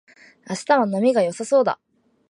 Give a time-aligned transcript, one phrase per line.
[0.49, 1.79] 明日は波が良さそうだ